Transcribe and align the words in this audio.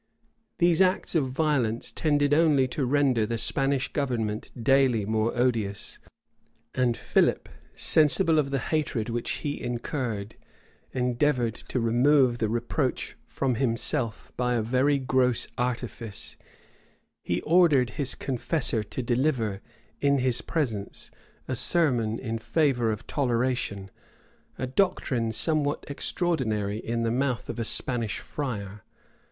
These 0.57 0.81
acts 0.81 1.13
of 1.13 1.27
violence 1.29 1.91
tended 1.91 2.33
only 2.33 2.67
to 2.69 2.87
render 2.87 3.27
the 3.27 3.37
Spanish 3.37 3.93
government 3.93 4.49
daily 4.63 5.05
more 5.05 5.31
odious; 5.37 5.99
and 6.73 6.97
Philip, 6.97 7.47
sensible 7.75 8.39
of 8.39 8.49
the 8.49 8.57
hatred 8.57 9.09
which 9.09 9.29
he 9.43 9.61
incurred, 9.61 10.33
endeavored 10.91 11.53
to 11.53 11.79
remove 11.79 12.39
the 12.39 12.49
reproach 12.49 13.15
from 13.27 13.53
himself 13.53 14.31
by 14.35 14.55
a 14.55 14.63
very 14.63 14.97
gross 14.97 15.47
artifice: 15.55 16.35
he 17.21 17.39
ordered 17.41 17.91
his 17.91 18.15
confessor 18.15 18.81
to 18.81 19.03
deliver, 19.03 19.61
in 19.99 20.17
his 20.17 20.41
presence, 20.41 21.11
a 21.47 21.55
sermon 21.55 22.17
in 22.17 22.39
favor 22.39 22.91
of 22.91 23.05
toleration; 23.05 23.91
a 24.57 24.65
doctrine 24.65 25.31
somewhat 25.31 25.85
extraordinary 25.87 26.79
in 26.79 27.03
the 27.03 27.11
mouth 27.11 27.49
of 27.49 27.59
a 27.59 27.63
Spanish 27.63 28.17
friar. 28.17 28.81